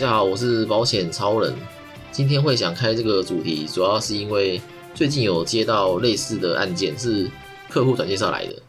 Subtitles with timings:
[0.00, 1.54] 大家好，我是保险超人。
[2.10, 4.58] 今天会想开这个主题，主要是因为
[4.94, 7.30] 最近有接到类似的案件，是
[7.68, 8.62] 客户转介绍来的。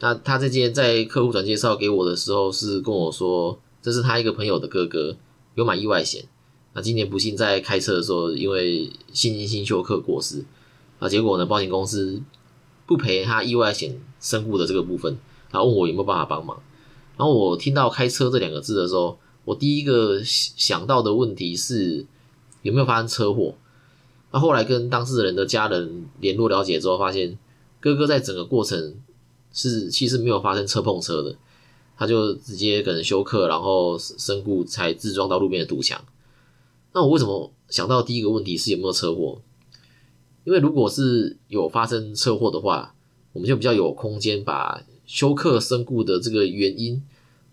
[0.00, 5.16] 那他这件在客户转介绍给我的时候，是跟我说，这是他一个朋友的哥哥
[5.54, 6.24] 有买意外险。
[6.72, 10.44] 那今年不幸在开车的时候，因为心肌性休克过世。
[10.98, 12.20] 啊，结果呢，保险公司
[12.84, 15.16] 不赔他意外险身故的这个部分，
[15.52, 16.60] 他问我有没有办法帮忙。
[17.16, 22.04] 然后我听到开车这两个字的时候，我第一个想到的问题是
[22.62, 23.54] 有没有发生车祸。
[24.30, 27.38] 那后来跟当事人的家人联络了解之后，发现
[27.80, 28.94] 哥哥在整个过程
[29.52, 31.36] 是其实没有发生车碰车的，
[31.96, 36.04] 他就直接可能休克，然后身故才自撞到路边的堵墙。
[36.92, 39.40] 那我为什么想到第一个问题是有没有车祸？
[40.44, 42.94] 因为如果是有发生车祸的话，
[43.32, 44.82] 我们就比较有空间把。
[45.06, 47.02] 休克身故的这个原因，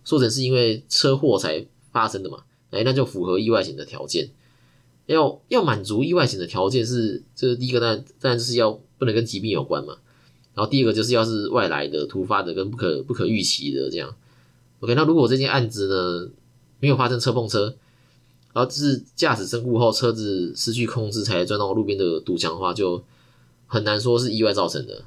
[0.06, 2.42] 说成是因为车祸才发生的嘛？
[2.70, 4.30] 哎，那就符合意外险的条件。
[5.06, 9.96] 要要满足意外险的条件是，这是第一个当然当然就是要不能跟疾病有关嘛。
[10.54, 14.14] 然后第二个就是要是外来的、突发的、跟不可不可预期的这样。
[14.80, 16.30] OK，那如果这件案子呢
[16.78, 17.74] 没有发生车碰车，
[18.52, 23.02] 而是驾驶身故后车子失去控制才撞到路边的堵墙的话，就
[23.66, 25.04] 很难说是意外造成的。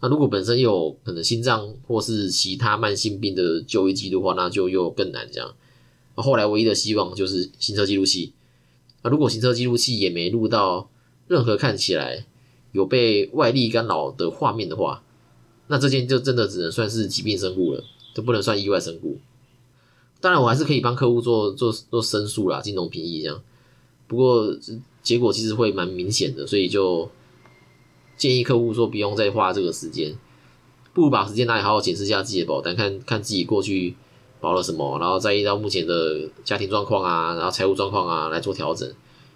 [0.00, 5.54] 那如果本身有可能心脏或是其他慢性病的就医记录的话，那就又更难这样。
[6.22, 8.32] 后来唯一的希望就是行车记录器。
[9.02, 10.90] 那如果行车记录器也没录到
[11.28, 12.26] 任何看起来
[12.72, 15.02] 有被外力干扰的画面的话，
[15.68, 19.18] 那这件就真的只能算是疾病身故了，就不能算意外身故。
[20.20, 23.42] 当然，我还是可以帮客户做做做申诉啦，金融评议这样。
[24.06, 24.56] 不过
[25.02, 27.10] 结果其实会蛮明显的，所以就。
[28.16, 30.14] 建议客户说不用再花这个时间，
[30.92, 33.96] 不如把时间拿来好好检视一下自己的保单，看看自己过去
[34.40, 38.88] 保了什么，然后再依照目前的家庭状况啊，然后财务状况啊来做调整。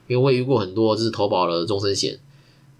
[0.06, 2.18] 因为我遇过很多就是投保了终身险，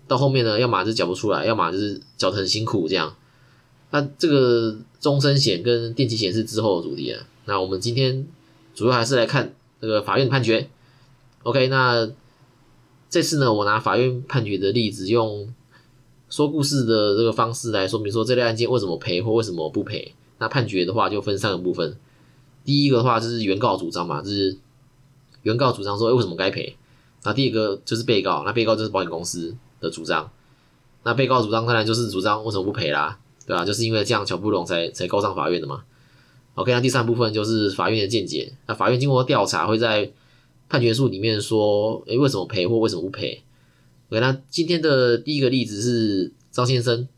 [0.08, 3.14] 到后面呢，要么就是缴不出来，要么就是缴的很辛苦这样。
[3.90, 7.26] 那这个终身险跟定期险是之后的主题啊。
[7.44, 8.26] 那我们今天
[8.74, 10.68] 主要还是来看这个法院判决。
[11.42, 12.10] OK，那
[13.08, 15.52] 这次呢，我拿法院判决的例子用。
[16.30, 20.12] 说故事的这个方式来说明说这类案件为什么赔或为什么不赔。
[20.38, 21.96] 那判决的话就分三个部分。
[22.64, 24.56] 第一个的话就是原告主张嘛，就是
[25.42, 26.76] 原告主张说哎为什么该赔。
[27.24, 30.30] 那第二个就是被告，那被告就是保险公司的主张。
[31.04, 33.64] 那被告主张当然就是主张为什么不赔啦，对吧？
[33.64, 35.84] 就是因为这样巧不容才才告上法院的嘛。
[36.54, 38.52] OK，那第三部分就是法院的见解。
[38.66, 40.10] 那法院经过调查会在
[40.68, 43.42] 判决书里面说，诶，为什么赔或为什么不赔
[44.10, 44.20] ？OK，？
[44.20, 47.08] 那今天的第一个例子是张先生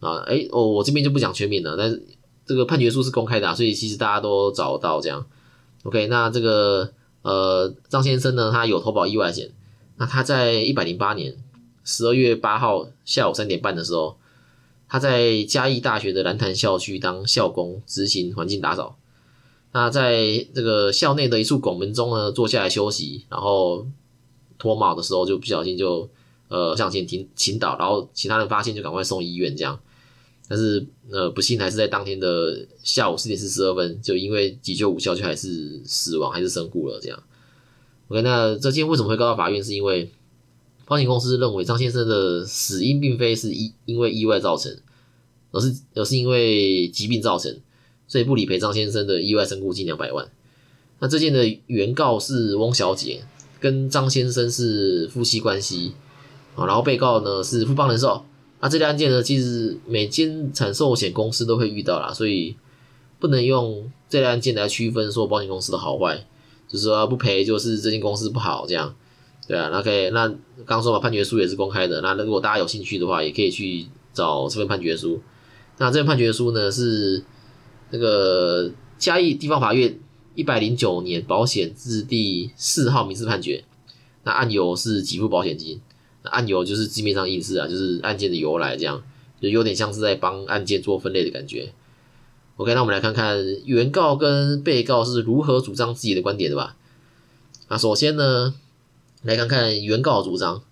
[0.00, 2.02] 啊，哎哦，我这边就不讲全名了，但是
[2.48, 5.24] 这个判决书是公开的，所以其实大家都找到这样。
[5.84, 6.90] OK，那这个
[7.22, 9.50] 呃张先生呢，他有投保意外险，
[9.98, 11.36] 那他在一百零八年
[11.84, 14.16] 十二月八号下午三点半的时候，
[14.88, 18.96] 他在嘉义大学的蓝潭校区当校工执行环境打扫，
[19.72, 23.86] 那在这个校内的一处拱门中呢坐下来休息，然后
[24.58, 26.08] 脱帽的时候就不小心就。
[26.50, 29.78] 呃，向前停倾倒，然后其他人发现就赶快送医院这样，
[30.48, 37.22] 但是呃不幸还是在当天的下午四点四十二分，就因为急救无效，就还是死亡还是身故了这样。
[38.08, 39.62] OK，那这件为什么会告到法院？
[39.62, 40.10] 是因为
[40.86, 44.74] 保险公司认为张先生的死因并非是意因为意外造成，
[45.50, 47.60] 而是而是因为疾病造成，
[48.06, 50.26] 所以不理赔张先生的意外身故金两百万。
[51.00, 53.22] 那这件的原告是翁小姐，
[53.60, 55.92] 跟张先生是夫妻关系。
[56.56, 58.24] 啊，然后被告呢是富邦人寿，
[58.60, 62.56] 那这类案件呢，其实每间产寿险公司都会遇到啦，所以
[63.20, 66.26] 不能用这类案件来区分说保险公司的好坏，
[66.66, 68.94] 就是说不赔就是这间公司不好这样，
[69.46, 70.34] 对啊，那可以，那
[70.66, 75.20] 刚说嘛，判决书也是公开的，那如果大家有兴趣的话，也可以去找这份判决书。
[75.78, 77.22] 那这份判决书呢是
[77.90, 79.96] 那个嘉义地方法院
[80.34, 83.62] 一百零九年保险字第四号民事判决，
[84.24, 85.80] 那案由是给付保险金。
[86.30, 89.02] 案由就是字面上意思啊，就是案件的由来，这样
[89.40, 91.72] 就有点像是在帮案件做分类的感觉。
[92.56, 96.76] OK，那我们来看看原告跟被告是如何主张自己的观点的吧。
[97.68, 98.54] 那首先呢，
[99.22, 100.62] 来看看原告主张。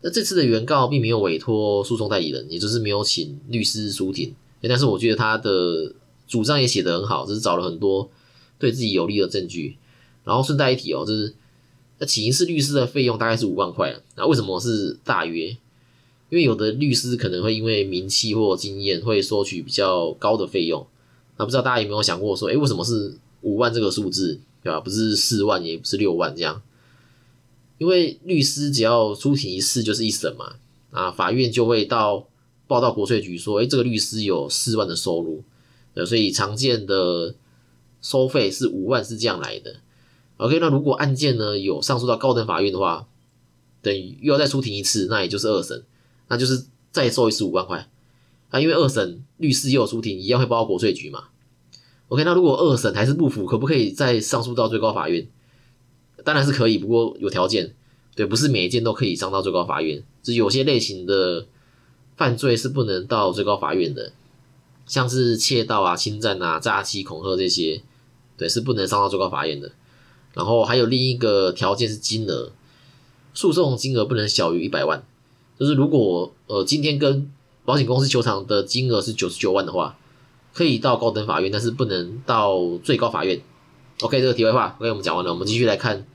[0.00, 4.34] 那这次的原告并没有委托诉讼代理人，也就是没有请律师出庭。
[4.62, 5.92] 但是我觉得他的
[6.26, 8.10] 主张也写得很好，只是找了很多
[8.58, 9.76] 对自己有利的证据。
[10.24, 11.34] 然后顺带一提哦，就是。
[11.98, 15.56] 那请一次律师的费用大概是五万块那为什么是大约？
[16.30, 20.86] 因为有的律师可能会因为名气或经验会收取比较高的费用。
[21.36, 24.40] 那不知道大家有没有想过说，诶，为什么是五万这个数字？
[24.62, 24.80] 对吧？
[24.80, 26.60] 不是四万，也不是六万这样。
[27.78, 30.56] 因为律师只要出庭一次就是一审嘛，
[30.90, 32.26] 啊，法院就会到
[32.66, 35.42] 报到国税局说，哎，这个律师有四万的收入，
[35.94, 37.34] 呃，所以常见的
[38.02, 39.76] 收费是五万，是这样来的。
[40.38, 43.06] OK，那如果案件呢有上诉到高等法院的话，
[43.82, 45.84] 等于又要再出庭一次，那也就是二审，
[46.28, 47.88] 那就是再收一次五万块。
[48.50, 51.24] 啊，因为二审律师也有出庭，一样会报到国税局嘛。
[52.08, 55.28] OK，那如果二审还是不服，可不可以再上诉到最高法院？
[56.24, 57.74] 当然是可以，不过有条件，
[58.14, 61.46] 对，不是每一件都可以上到最高法院，就有些类型的
[62.16, 64.12] 犯罪是不能到最高法院的，
[64.86, 67.82] 像是窃盗啊、侵占啊、诈欺、恐吓这些，
[68.38, 69.70] 对，是不能上到最高法院的。
[70.38, 72.52] 然后还有另一个条件是金额，
[73.34, 75.02] 诉讼金额不能小于一百万，
[75.58, 77.28] 就是如果呃今天跟
[77.64, 79.98] 保险公司求偿的金额是九十九万的话，
[80.54, 83.40] 可以到高等法院，但是不能到最高法院。
[84.02, 86.06] OK，这个题外话，OK，我们讲完了，我们继续来看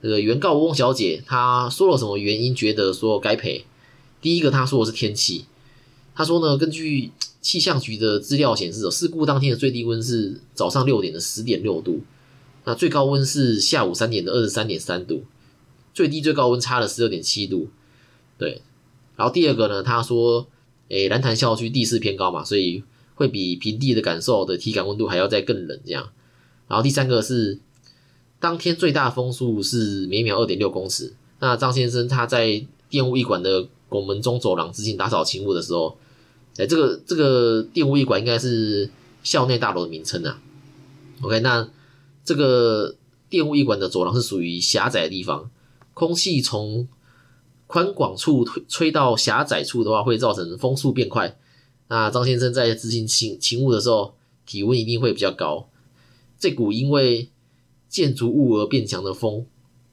[0.00, 3.64] 这个原告翁小姐，她说了什么原因觉得说该赔？
[4.22, 5.46] 第一个，她说的是天气，
[6.14, 7.10] 她说呢，根据
[7.42, 12.00] 气象局的资料显示，事故当天的最低温是早上六点的十点六度，
[12.64, 15.24] 那最高温是下午三点的二十三点三度，
[15.94, 17.68] 最低最高温差了十六点七度。
[18.36, 18.62] 对，
[19.16, 20.46] 然后第二个呢，他说，
[20.88, 22.84] 诶，蓝潭校区地势偏高嘛，所以
[23.14, 26.08] 会比平地的感受的体感温度还要再更冷这样。
[26.68, 27.58] 然后第三个是
[28.38, 31.14] 当天最大风速是每秒二点六公尺。
[31.40, 35.96] 那张先生他在电务一馆的拱门中走廊执行打扫勤务的时候，
[36.56, 38.90] 诶，这个这个电务一馆应该是
[39.22, 40.40] 校内大楼的名称啊。
[41.22, 41.68] OK，那
[42.28, 42.94] 这个
[43.30, 45.50] 电务一馆的走廊是属于狭窄的地方，
[45.94, 46.86] 空气从
[47.66, 51.38] 宽广处吹吹到狭窄处的话，会造成风速变快。
[51.88, 54.12] 那张先生在执行勤勤务的时候，
[54.44, 55.70] 体温一定会比较高。
[56.38, 57.30] 这股因为
[57.88, 59.46] 建筑物而变强的风，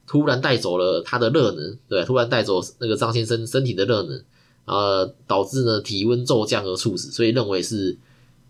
[0.06, 4.22] 突然带走了他的热能，对，突然带走那个张先生身体的热能，
[4.66, 7.98] 呃，导致呢体温骤降而猝死，所以认为是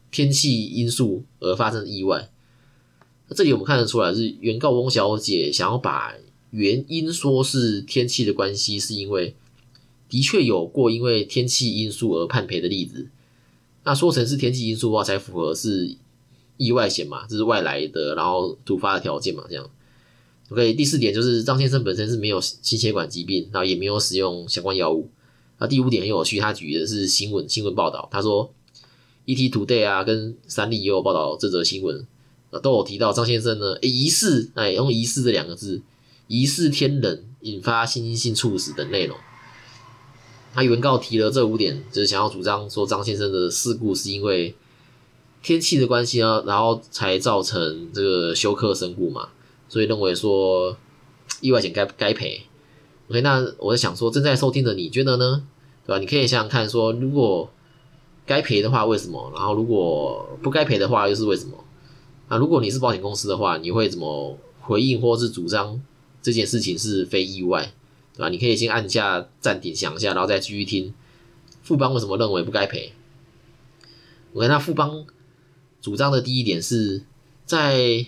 [0.09, 2.31] 天气因素而发生意外。
[3.33, 6.13] 这里我们看得出来，是原告翁小姐想要把
[6.51, 9.35] 原因说是天气的关系，是因为
[10.09, 13.07] 的确有过因为天气因素而判赔的例子，
[13.83, 15.95] 那说成是天气因素的话，才符合是。
[16.57, 19.69] 意外险嘛，这是外来的，然后突发的条件嘛，这样。
[20.47, 25.09] OK，第四点就是张先生本身是没有心血管疾病，然后也没有使用相关药物。
[25.57, 28.53] 那第五点很有趣，他举的是新闻新闻报道，他说
[29.25, 32.07] ET Today 啊跟三立也有报道这则新闻，
[32.59, 35.81] 都有提到张先生呢疑似哎用疑似这两个字，
[36.27, 39.17] 疑似天冷引发心因性猝死等内容。
[40.53, 44.55] 他原告提了这五点，就是想要主张说张先生的事故是因为。
[45.43, 49.29] 天气的关系呢，然后才造成这个休克身故嘛，
[49.69, 50.75] 所以认为说
[51.39, 52.41] 意外险该该赔。
[53.11, 55.43] OK，那我在想说，正在收听的你觉得呢？
[55.85, 55.99] 对吧？
[55.99, 57.47] 你可以想想看，说如果
[58.25, 59.31] 该赔的话，为什么？
[59.35, 61.63] 然后如果不该赔的话，又是为什么？
[62.29, 65.81] 那如果你是保险公司的话，你会怎么回应或是主张
[66.21, 67.71] 这件事情是非意外？
[68.13, 68.29] 对吧？
[68.29, 70.93] 你可以先按下暂停，想一下，然后再继续听
[71.63, 72.93] 富邦为什么认为不该赔。
[74.33, 75.05] OK，那富邦。
[75.81, 77.03] 主张的第一点是
[77.45, 78.03] 在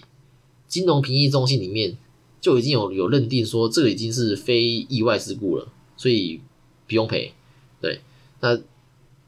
[0.67, 1.95] 金融评议中心里面
[2.41, 6.41] 就已经有有认定说这个已经是非意外事故了，所以
[6.87, 7.33] 不用赔。
[7.79, 8.01] 对，
[8.39, 8.59] 那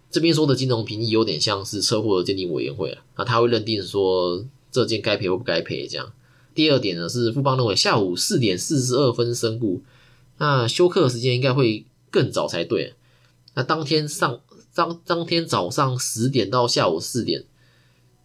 [0.09, 6.11] 这边说的金融评议有点像是车祸的鉴定委员会啊，那他会认定说这件该赔或不该赔这样。
[6.53, 9.81] 第二点呢是富邦认为下午四点四十二分身故，
[10.38, 12.93] 那休克时间应该会更早才对。
[13.53, 14.41] 那当天上
[14.73, 17.45] 当当天早上十点到下午四点。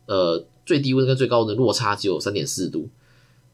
[0.06, 2.90] 呃，最低温跟最高温的落差只有三点四度。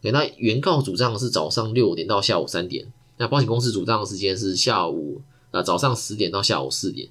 [0.01, 7.09] 那原告主张是早上六点到下午三点，那保险公司主张的时间是下午啊早上十点到下午四点。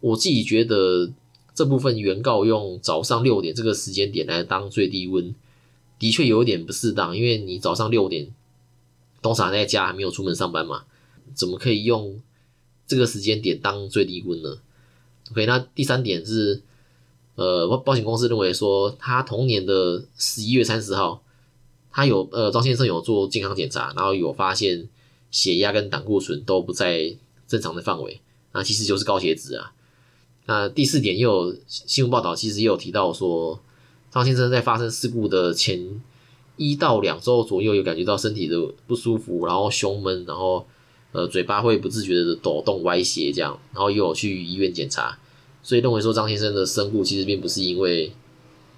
[0.00, 1.12] 我自己觉得
[1.54, 5.34] 这部分原告用早上六点这个时间点来当最低温，
[5.98, 8.28] 的确有点不适当，因为你早上六点
[9.22, 10.84] 通常在家还没有出门上班嘛，
[11.34, 12.20] 怎么可以用
[12.86, 14.58] 这个时间点当最低温呢
[15.30, 16.62] ？OK，那第三点是。
[17.36, 21.20] 呃，保保险公司认为说，他同年的十一月三十号，
[21.90, 24.88] 他有呃张先生有做健康检查，然后有发现
[25.32, 27.16] 血压跟胆固醇都不在
[27.48, 28.20] 正常的范围，
[28.52, 29.72] 那其实就是高血脂啊。
[30.46, 33.58] 那第四点，又有新闻报道，其实也有提到说，
[34.10, 36.02] 张先生在发生事故的前
[36.56, 40.66] 一到两周左右，有感觉到身体的不舒服，然后胸闷，然后
[41.12, 45.18] 呃嘴巴会不自觉的抖动歪斜这样，然后又有去医院检查。
[45.62, 48.12] 所以认为说张先生的身故其实并不是因为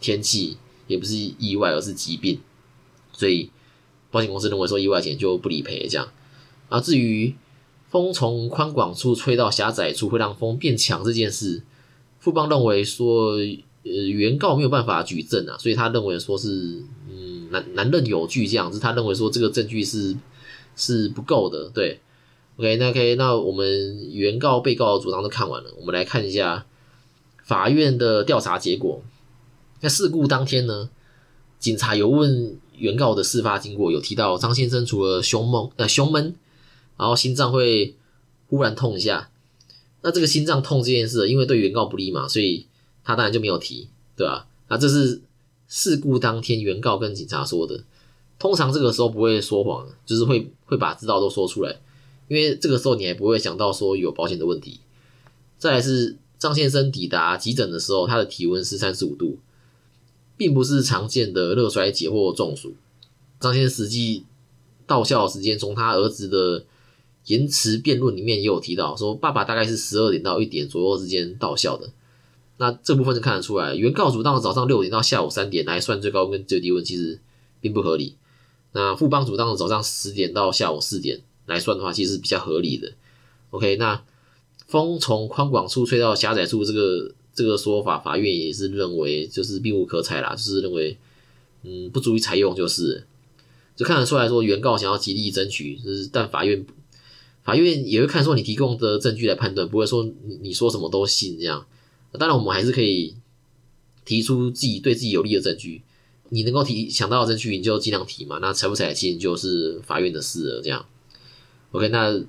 [0.00, 0.56] 天气，
[0.86, 2.38] 也不是意外，而是疾病。
[3.12, 3.50] 所以
[4.12, 6.08] 保险公司认为说意外险就不理赔这样。
[6.68, 7.34] 啊，至于
[7.96, 11.62] 风从宽广处吹到狭窄处会让风变强这件事，
[12.18, 13.36] 富邦认为说，
[13.84, 20.14] 呃，原告没有办法举证啊，所以他认为说是，嗯，难难认有据这样子，他认为说这个证据是
[20.76, 21.98] 是不够的，对。
[22.58, 26.66] OK，那 OK，那我们原告、被告的主张都看完了，我们来看一下
[27.44, 29.02] 法院的调查结果。
[29.80, 30.90] 在事故当天呢，
[31.58, 36.34] 警察有问原告的事发经过，有提到张先生除了胸闷呃胸闷，
[36.96, 37.94] 然后心脏会
[38.48, 39.30] 忽然痛一下。
[40.02, 42.66] 那这个心脏痛这件事，因为对原告不利嘛，所以
[43.02, 44.46] 他当然就没有提，对吧？
[44.68, 45.20] 那这是
[45.68, 47.82] 事故当天原告跟警察说的。
[48.38, 51.76] 通常这个时候不会说谎，就是会会把知道都说出来。
[52.28, 54.80] 因为这个时候你还不会想到说有保险的问题。
[55.58, 59.38] 再来是张先生抵达急诊的时候，他的体温是三十五度，
[60.36, 62.74] 并不是常见的热衰竭或中暑。
[63.40, 64.24] 张先生实际
[64.86, 66.64] 到校时间，从他儿子的
[67.26, 71.90] 延迟辩论里面也有提到，说爸爸大概是十二点到一点左右之间到校的。
[72.56, 77.20] 那这部分就看得出来，原告主当早上六点到下午三点来算最高跟最低温，其实
[77.60, 78.16] 并不合理。
[78.72, 81.20] 那副帮主当的早上十点到下午四点。
[81.46, 82.92] 来算的话，其实是比较合理的。
[83.50, 84.02] OK，那
[84.66, 90.98] 风从宽广处吹到狭窄处，这个这个说法，法院也是认为就是并无可采啦，就是认为
[91.62, 93.06] 嗯不足以采用，就是
[93.76, 96.66] 就看得出来说原告想要极力争取，就是但法院
[97.46, 101.64] 法院也会看说你提供的证据来判断，不会说你你说什么都信这样。
[102.18, 103.14] 当然，我们还是可以
[104.04, 105.82] 提出自己对自己有利的证据，
[106.30, 108.38] 你能够提想到的证据，你就尽量提嘛。
[108.40, 110.84] 那采不采信就是法院的事了，这样。
[111.70, 112.20] OK，那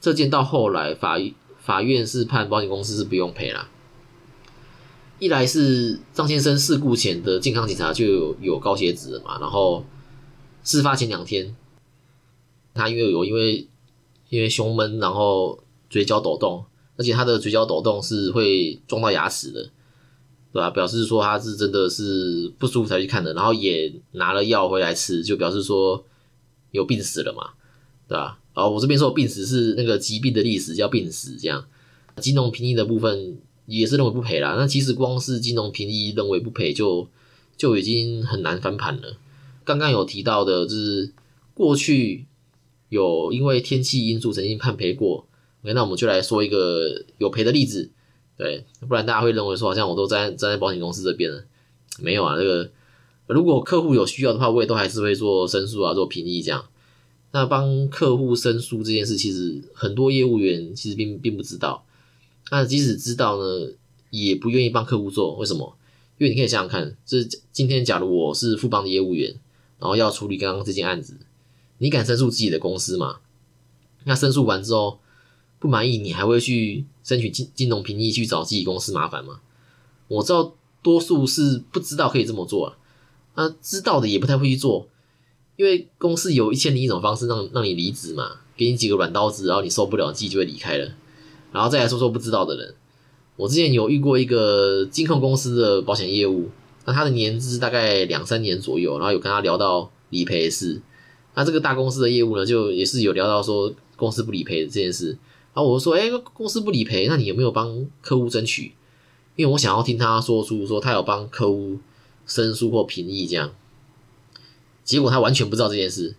[0.00, 1.18] 这件到后来法
[1.60, 3.68] 法院是判保险公司是不用赔啦。
[5.18, 9.84] 一来是张先生事故前的健康检查就有高血脂嘛，然后
[10.64, 11.54] 事发前两天，
[12.74, 13.68] 他因为有因为
[14.32, 16.64] 因为胸闷，然后嘴角抖动，
[16.96, 19.62] 而且他的嘴角抖动是会撞到牙齿的，
[20.54, 20.70] 对吧？
[20.70, 26.02] 表示说他是真的是不舒服才去看的，然后也拿了药回来吃，就表示说
[26.70, 27.50] 有病死了嘛，
[28.08, 28.38] 对吧？
[28.54, 31.62] 哦，我这边说病史是那个疾病的历史叫病史，这样
[32.16, 34.54] 金融评议的部分也是认为不赔啦。
[34.56, 37.06] 那其实光是金融评议认为不赔，就
[37.58, 39.18] 就已经很难翻盘了。
[39.62, 41.12] 刚刚有提到的，就是
[41.52, 42.24] 过去
[42.92, 45.26] 有因为天气因素曾经判赔过。
[45.62, 47.90] OK，那我们就来说一个有赔的例子，
[48.36, 51.42] 对，不然大家会认为说好像我都站站在保险公司这边了。
[52.00, 52.70] 没有啊，这个
[53.28, 56.66] 如果客户有需要的话，我也都还是会做申诉啊，做评议这样。
[57.30, 61.86] 那帮客户申诉这件事，其实很多业务员其实并并不知道。
[62.50, 63.72] 那即使知道呢，
[64.10, 65.34] 也不愿意帮客户做。
[65.36, 65.78] 为什么？
[66.18, 69.34] 因为你可以想想看，这今天假如我是富邦的业务员，
[69.78, 71.16] 然后要处理刚刚这件案子，
[71.82, 73.16] 你敢申诉自己的公司吗？
[74.04, 75.00] 那申诉完之后
[75.58, 79.40] 不满意，你还会去争取金金融评议去找自己公司麻烦吗？
[80.06, 82.76] 我知道多数是不知道可以这么做啊，
[83.34, 84.86] 那知道的也不太会去做。
[85.56, 90.88] 因为公司有一千零一种方式让让你离职嘛，给你几个软刀子，然后你受不了，自己就会离开了。
[91.50, 92.76] 然后再来说说不知道的人，
[93.34, 96.48] 我之前有遇过一个金控公司的保险业务，
[96.84, 100.80] 那他的年资大概两三年左右，然后有跟他聊到理赔的事。
[101.34, 105.16] 那这个大公司的业务呢，就也是有聊到说公司不理赔这件事。
[105.54, 108.72] 然后我就说，哎，公司不理赔，那你有没有帮客户争取？
[109.36, 111.78] 因为我想要听他说出说他有帮客户
[112.26, 113.52] 申诉或评议这样。
[114.84, 116.16] 结果他完全不知道这件事，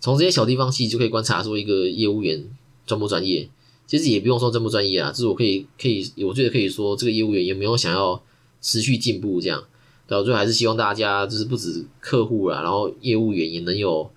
[0.00, 2.48] 从这些小地方细就可以观察出一个业务员
[2.86, 3.48] 专不专业。
[3.86, 8.22] 其实也不用说专不专业啊，就是我可以可以，我觉得可以说这个业务员有没有想要
[8.60, 9.64] 持续进步这样。
[10.06, 14.10] 到最后还是希望大家就是不止客户啦，然后业务员也能有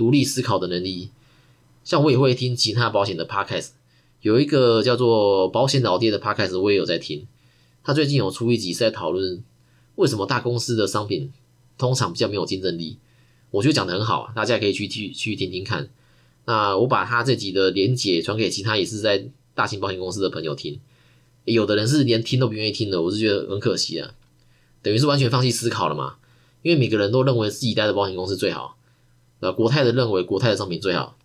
[0.00, 1.10] 独立思考的能力。
[1.84, 3.72] 像我也会听其他保险的 podcast，
[4.22, 7.26] 有一个叫做保险老爹的 podcast，我也有在听。
[7.84, 9.44] 他最近有出一集是在讨论
[9.96, 11.30] 为什么大公司的商品。
[11.76, 12.98] 通常比较没有竞争力，
[13.50, 15.88] 我觉得讲的很好啊，大家可以去去去听听看。
[16.44, 20.78] 那我把他这集的连结传给其他也是在大型保险公司的朋友听，
[21.46, 24.10] 有的人是连听都不愿意听的，我是觉得很可惜啊，
[24.82, 26.16] 等于是完全放弃思考了嘛。
[26.60, 28.76] 因为每个人都认为自己待的保险公司最好，
[29.40, 31.16] 呃，国泰的认为国泰的商品最好，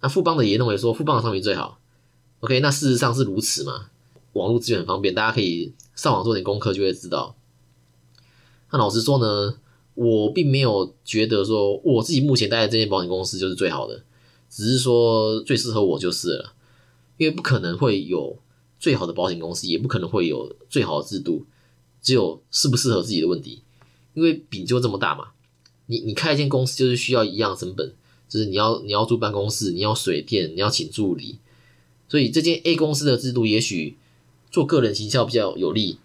[0.00, 1.80] 那富邦的也认为说富邦的商品最好。
[2.40, 3.90] OK，那事实上是如此嘛？
[4.34, 7.36] 网络资源很方便，大家可以上网做点功课就会知道。
[8.70, 9.56] 那老实说呢？
[9.94, 14.02] 我并没有觉得说我自己目前待的这间保险公司就是最好的，
[14.50, 16.52] 只是说最适合我就是了。
[17.16, 18.36] 因为不可能会有
[18.80, 21.46] 最好的保险公司，也不可能会有最好的制度，
[22.02, 23.62] 只有适不适合自己的问题。
[24.14, 25.28] 因为饼就这么大嘛，
[25.86, 27.92] 你你开一间公司就是需要一样成本，
[28.28, 31.38] 就是你要你要租办公室，你要水电，你要请助理，
[32.08, 33.96] 所以这间 A 公司的制度也许
[34.50, 35.98] 做个人行销比较有利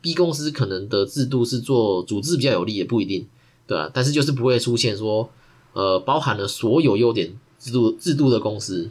[0.00, 3.28] ，B 公司可能的制度是做组织比较有利，也不一定，
[3.66, 3.90] 对吧？
[3.92, 5.30] 但是就是不会出现说，
[5.74, 8.90] 呃，包含了所有优点制度制度的公司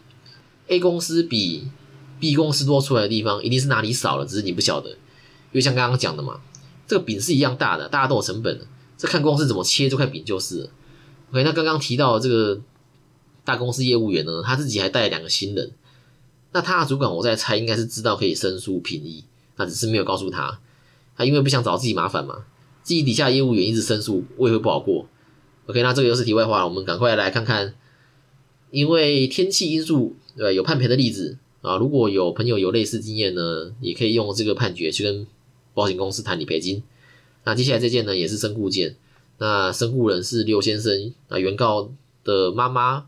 [0.68, 1.68] ，A 公司比
[2.20, 4.90] B 公司多出来的地方，一定是哪里少了，只是你不晓得。
[4.92, 6.40] 因为像刚刚讲的嘛，
[6.88, 8.68] 这个饼是一样大的，大家都有成本的，
[9.00, 10.70] 这看公司怎么切这块饼就是了。
[11.32, 12.60] OK，那刚刚提到这个
[13.46, 15.72] 大公司业务员呢，他自己还带了两个新人，
[16.52, 19.24] 那他的主管我在猜应该是知道可以申诉评议，
[19.56, 20.60] 那只是没有告诉他，
[21.16, 22.44] 他因为不想找自己麻烦嘛，
[22.84, 25.08] 自己底下业务员一直申诉，我也会不好过。
[25.68, 27.74] OK，那这个又是题外话，我们赶快来看看，
[28.70, 35.26] 因为天气因素，对有判赔的例子啊，如果有朋友有类似经验呢，也可以用这个判决去跟。
[35.76, 36.84] 保险公司谈理赔金，
[37.50, 38.96] 那接下来这件呢也是身故件，
[39.40, 41.92] 那身故人是刘先生，那原告
[42.24, 43.08] 的妈妈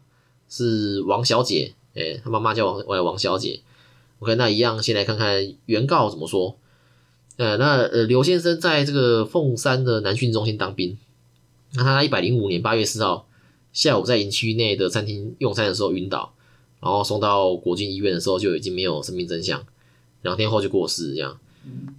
[0.49, 3.59] 是王小姐，哎，他妈妈叫王王小姐。
[4.17, 6.57] OK，那一样先来看看原告怎么说。
[7.37, 10.97] 呃，那呃刘先生在这个凤山的南训中心当兵，
[11.73, 13.27] 那他一百零五年八月四号
[13.71, 16.33] 下午在营区内的餐厅用餐的时候晕倒，
[16.79, 19.63] 然后送到国军医院的时候就已经没有生命真相，
[20.23, 21.37] 两天后就过世，这样。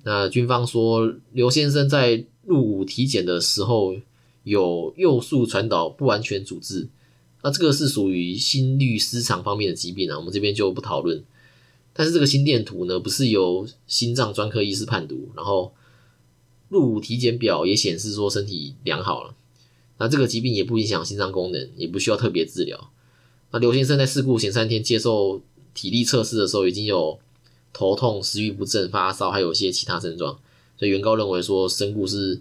[0.02, 3.94] 那军方说，刘先生在入伍体检的时候
[4.42, 6.88] 有右束传导不完全阻滞，
[7.42, 11.22] 那这个是属于心律失常方面的疾病啊，我们这边就不讨论。
[11.92, 15.72] 但是这个心电图呢，不是由心脏专科医师判读，然后
[16.68, 19.34] 入伍体检表也显示说身体良好了，
[19.98, 22.90] 那这个疾病也不影响心脏功能，也不需要特别治疗。
[23.50, 25.42] 那刘先生在事故前三天接受
[25.74, 27.18] 体力测试的时候，已经有。
[27.74, 30.38] 头痛、食欲不振、发烧，还有一些其他症状，
[30.82, 32.40] 所以原告认为说身故是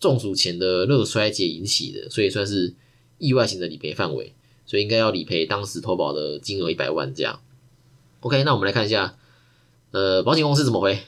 [0.00, 2.74] 中暑前的热衰竭引起的，所以算是
[3.18, 4.32] 意外型的理赔范围，
[4.66, 7.38] 所以应该要理赔当时投保的金额一百万这样。
[8.22, 9.14] OK，那我们来看一下，
[9.92, 10.98] 呃，保险公司怎么回？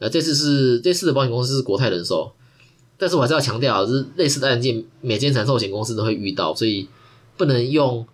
[0.00, 2.32] 呃，这次是这次的保险公司是国泰人寿，
[2.98, 6.88] 但是我还是要强调，是类似的案件，每间产寿险公司都会遇到，所以
[7.36, 8.04] 不能用。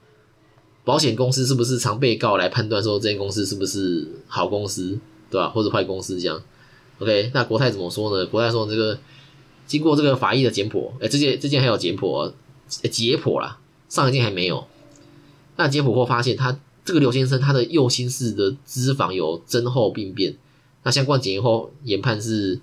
[0.85, 4.99] 保险公司是不是常被告来判断说这间公司是不是好公司，
[5.31, 5.51] 对吧？
[5.51, 6.43] 或者坏公司这样
[6.99, 8.27] ？OK，那国泰怎么说呢？
[8.27, 8.99] 国泰说这个
[9.67, 12.33] 经过这个法医的检剖，哎，这件这件还有检剖，
[12.69, 13.59] 解剖啦，
[13.89, 14.67] 上一件还没有。
[15.57, 20.37] 那解剖后发现，他这个刘先生他的右心室的脂肪有增厚病变，
[20.83, 22.61] 那相关检验后研判是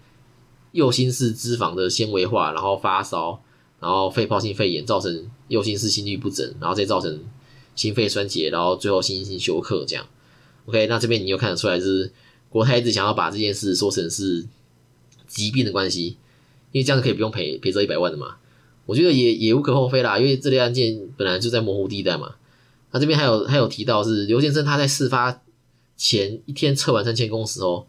[0.72, 3.42] 右心室脂肪的纤维化，然后发烧，
[3.80, 7.24] 然后肺泡性肺炎造成右心室心律不整，然后再造成。
[7.76, 10.06] 心肺衰竭，然后最后心心休克，这样
[10.66, 12.10] ，OK，那这边你又看得出来是
[12.56, 14.46] 国泰一直想要把这件事说成是
[15.28, 16.16] 疾病的关系，
[16.72, 18.38] 因为这样子可以不用赔赔这一百万的嘛，
[18.86, 22.36] 我觉得也也无可厚非啦，因为这类案件本来就在模糊地带嘛。
[22.92, 25.42] 那这边还有还有提到是刘先生他在事发
[25.98, 27.88] 前一天测完三千公时候，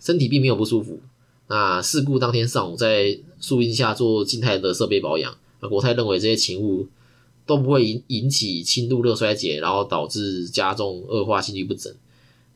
[0.00, 1.00] 身体并没有不舒服，
[1.48, 6.88] 那事故当天上午在树荫下做静态的设备保养，那国泰认为这些勤务。
[7.44, 11.90] 都不会引引起轻度热衰竭，然后导致加重恶化心律不整。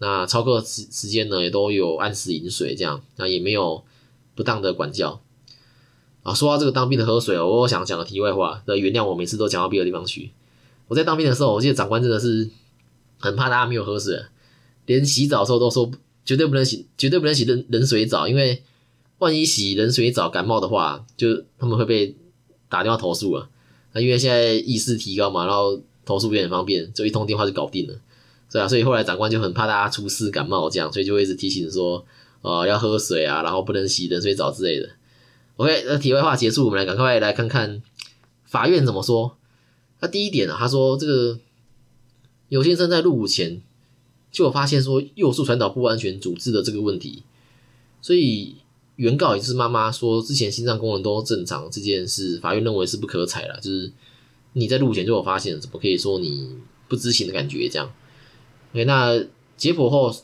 [0.03, 3.85] 那超课时时间呢，也都有按时饮水，这样那也没有
[4.35, 5.23] 不当的管教。
[6.25, 10.33] 啊，说到这个当兵的喝水，我想讲个题外话，那原谅我每次都讲到别的地方去。
[10.89, 12.51] 我在当兵的时候，我记得长官真的是
[13.21, 14.21] 很怕大家没有喝水，
[14.87, 15.89] 连洗澡的时候都说
[16.25, 18.61] 绝对不能洗，绝对不能洗冷冷水澡，因为
[19.19, 22.17] 万一洗冷水澡感冒的话，就他们会被
[22.69, 23.49] 打电话投诉了。
[23.93, 27.95] 那因为现在意识提高嘛，然后投诉也很方便，就一通电话就搞定了，
[28.53, 32.05] 对啊，所以后来长官就很怕大家出事感冒这样，所以就会一直提醒说，
[32.43, 34.91] 呃，要喝水啊，然后不能洗冷水澡之类的。
[35.57, 37.83] OK，那题外话结束，我们来赶快来看看
[38.45, 39.37] 法院怎么说。
[40.01, 41.39] 那第一点呢，他说这个
[42.51, 43.63] 有先生在入伍前
[44.31, 47.23] 就有发现说右速传导不安全阻滞的这个问题，
[48.03, 48.57] 所以。
[48.97, 53.59] 原告也就是妈妈说，之前心脏功能都正常，这件事法院认为是不可采了。
[53.59, 53.91] 就是
[54.53, 56.51] 你在入伍前就有发现，怎么可以说你
[56.89, 57.67] 不知情的感觉？
[57.71, 57.91] 这样
[58.73, 59.25] ，OK，那
[59.57, 60.15] 解剖后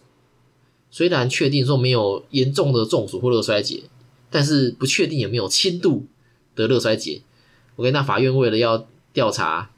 [0.91, 3.85] 虽然确定说没有严重的中暑或热衰竭，
[4.31, 6.07] 但是不确定有没有轻度
[6.57, 7.23] 的热衰竭。
[7.77, 9.71] OK，那法院为了要调查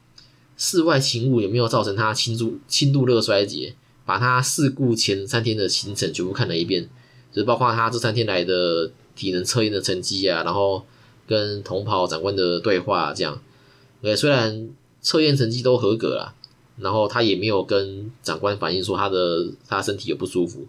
[0.57, 6.89] 室外勤务有没有造成他轻度轻度热衰竭，把他事故前三天的行程全部看了一遍。
[7.33, 10.85] 就是包括他这三天来的体能测验的成绩啊，然后
[11.29, 13.41] 跟同跑长官的对话这样。
[14.03, 14.69] 对，虽然
[15.01, 16.35] 测验成绩都合格了，
[16.81, 20.67] 然后他也没有跟长官反映说他的他身体有不舒服，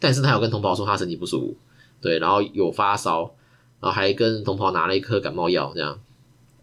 [0.00, 1.56] 但是他有跟同袍说他身体不舒服，
[2.00, 3.34] 对，然后有发烧，
[3.80, 6.00] 然后还跟同袍拿了一颗感冒药这样。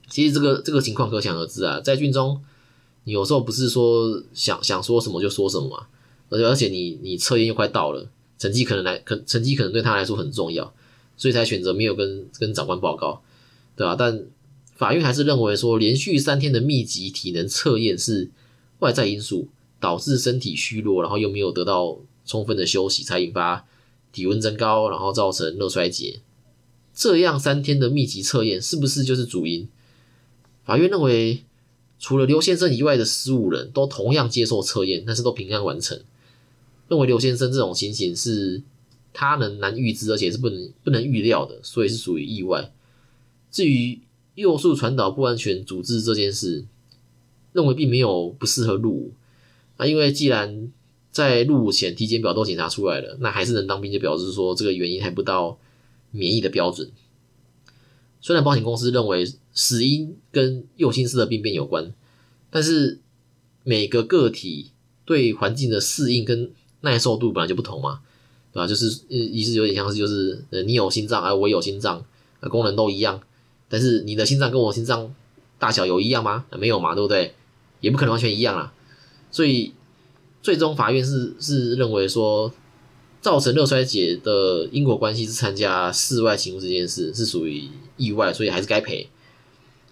[0.07, 2.41] 其实这个这个情况可想而知啊，在军中，
[3.03, 5.87] 你有时候不是说想想说什么就说什么嘛，
[6.29, 10.73] 而且而且你你测验又快到了，成绩可能来可成绩可能对他来说很重要，
[11.15, 13.21] 所以才选择没有跟跟长官报告，
[13.75, 13.95] 对吧？
[13.95, 14.23] 但
[14.75, 18.31] 法院还是认为说，连续三天的密集体能测验是
[18.79, 19.47] 外在因素
[19.79, 23.65] 导致身体虚弱，然后又没有得到充分的休息，才引发
[24.11, 26.21] 体温增高，然后造成热衰竭。
[26.93, 29.69] 这样三天的密集测验是不是就是主因？
[30.65, 31.43] 法院认为，
[31.97, 36.01] 除了刘先生以外的十五人都同样接受测验，但是都平安完成。
[36.87, 38.61] 认为刘先生这种情形是
[39.13, 42.71] 他能难预知，而且是不能不能预料的，所以是属于意外。
[43.51, 43.99] 至于
[44.35, 46.65] 诱素传导不安全组织这件事，
[47.53, 49.13] 认为并没有不适合入伍
[49.77, 50.71] 啊，因为既然
[51.11, 55.57] 在入伍前体检表都检查出来了，那还是能当兵，就表示说这个原因还不到。
[56.11, 56.89] 免疫的标准，
[58.19, 61.93] 虽然保险公司认为死因跟右心室的病变有关，
[62.49, 62.97] 但是
[63.63, 64.71] 每个个体
[65.05, 67.99] 对环境的适应跟耐受度本来就不同嘛，
[68.51, 68.65] 对吧？
[68.65, 72.03] 就是意思有点像是就是呃，你有心脏而我有心脏，
[72.49, 73.21] 功能都一样，
[73.67, 75.13] 但是你的心脏跟我心脏
[75.59, 76.47] 大小有一样吗？
[76.57, 77.35] 没有嘛，对不对？
[77.81, 78.73] 也不可能完全一样啦，
[79.31, 79.73] 所以
[80.41, 82.51] 最终法院是是认为说。
[83.21, 89.09] 造成热衰竭的因果关系是参加室外勤务这件事是属于意外，所以还是该赔。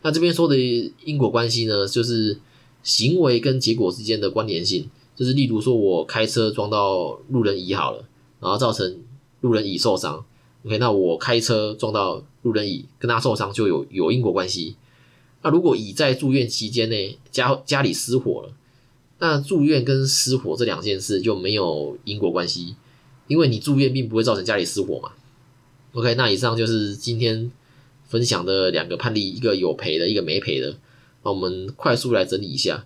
[0.01, 0.55] 那这边说的
[1.03, 2.39] 因果关系呢，就是
[2.83, 8.05] 行为跟结果之间的关联性，就是例如说我开车撞到路人乙好了，
[8.39, 8.97] 然后造成
[9.41, 10.23] 路人乙受伤。
[10.65, 14.77] OK，那我开车撞到路人乙跟他受伤就有有因果关系。
[15.41, 18.53] 那如果乙在住院期间内家家里失火了，
[19.19, 22.75] 那住院跟失火这两件事就没有因果关系。
[23.27, 25.11] 因为你住院并不会造成家里失火嘛。
[25.91, 27.51] OK，那以上就是今天
[28.07, 30.77] 分享的两个判例，一个有赔的，一个没赔的。
[31.23, 32.85] 那我们快速来整理一下，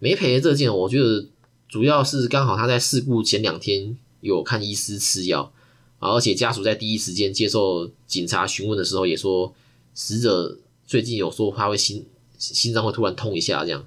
[0.00, 1.26] 没赔的这件，我觉得
[1.68, 5.52] 主要是刚好他在事故前两天有看医师吃药，
[6.00, 9.54] 而且家属在第一时间接受警察询问的时候也说，
[9.94, 12.06] 死者最近有说他会心
[12.38, 13.86] 心脏会突然痛一下这样，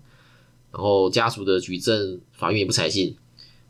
[0.72, 3.16] 然后家属的举证法院也不采信，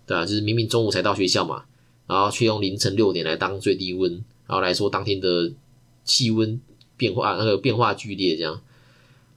[0.05, 1.65] 对啊，就是明明中午才到学校嘛。
[2.07, 4.11] 然后却用凌晨六点来当最低温，
[4.47, 5.51] 然后来说当天的
[6.03, 6.59] 气温
[6.97, 8.59] 变化那个变化剧烈这样，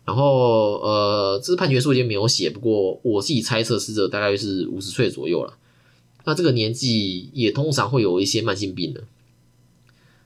[0.07, 5.59] 然后呃，这判决书已经没有写，不过我自己猜测死者大概是五十岁左右了，
[6.25, 9.05] 那这个年纪也通常会有一些慢性病的，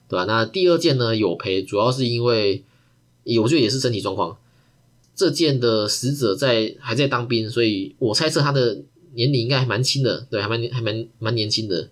[0.08, 0.24] 对吧？
[0.26, 2.62] 那第二件呢有赔，主要是因为
[3.40, 4.38] 我觉得也是身体状况，
[5.14, 8.82] 这件的死者在还在当兵，所以我猜测他的
[9.14, 11.90] 年龄应该还蛮轻的，对，还蛮还蛮蛮年轻的。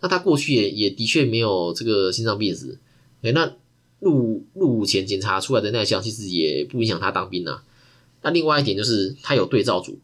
[0.00, 2.78] 那他过去也也的确没有这个心脏病史，
[3.22, 3.56] 哎，那
[3.98, 7.64] 入入伍前检查出来的那项其实也不影响他当兵啊。
[8.22, 9.98] 那另外一点就是他有对照组，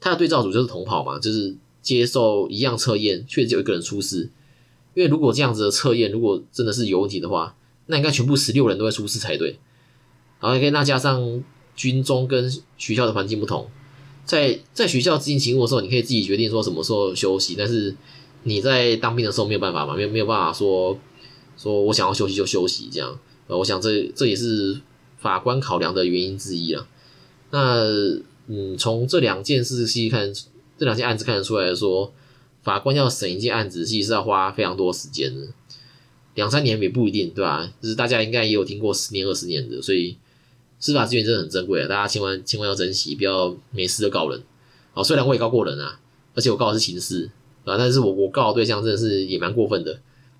[0.00, 4.30] 他的对照组就是同跑嘛，就是接受一样测验，确实有一个人出事。
[4.94, 9.58] 因为如果这样子的测验如果真的是有问题的话，那应该全部十六人都会出事才对。
[10.42, 11.42] 然后可以那加上
[11.74, 13.70] 军中跟学校的环境不同，
[14.26, 17.96] 在在学校执行勤务的时候，你可以自己决定说什么时候休息，但是。
[18.44, 19.94] 你在当兵的时候没有办法嘛？
[19.94, 20.98] 没有没有办法说
[21.56, 23.16] 说我想要休息就休息这样。
[23.46, 24.80] 呃，我想这这也是
[25.16, 26.84] 法官考量的原因之一啊。
[27.52, 27.84] 那
[28.48, 30.34] 嗯，从这两件事细看，
[30.76, 32.12] 这两件案子看得出来说，
[32.64, 35.46] 法官要审一件案子，其实是要花非常多时间的，
[36.34, 37.72] 两三年也不一定，对吧？
[37.80, 40.16] 就是大家应该也有听过十年、二十年的，所以
[40.82, 44.42] 司法资源真的很珍贵啊，大家千万千万要珍惜，不要没事就告人。
[44.92, 45.98] 哦，虽然我也告过人啊，
[46.34, 47.30] 而且我告的是刑事。
[47.64, 47.78] 啊！
[47.78, 49.96] 但是我我告的对象真的是也蛮过分的，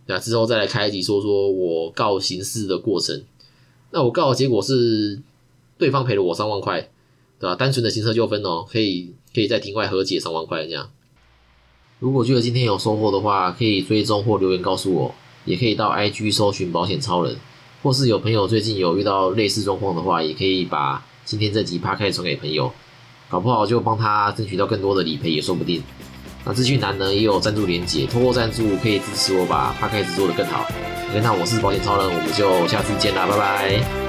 [0.08, 3.22] 对之后再来开一集说说我告刑事的过程。
[3.92, 5.22] 那我告的结果是
[5.78, 6.80] 对方赔了我三万块，
[7.38, 7.54] 对吧？
[7.54, 10.90] 单纯的行车纠纷哦，可以可以在庭外和解三万块这样。
[12.00, 17.36] 如果觉得今天有收获的话，可以追踪或留言告诉我，也可以到 IG 搜寻保险超人，
[17.82, 22.72] 或是有朋友最近有遇到类似状况的话，也可以把今天这集 p 开传给朋友，
[23.28, 25.82] 搞不好就帮他争取到更多的理赔也说不定。
[26.44, 30.66] 那资讯栏呢也有赞助连结，通过赞助可以支持我把 p 开始做得更好。
[31.10, 34.01] OK，那我是保险超人，我们就下次见啦，拜拜。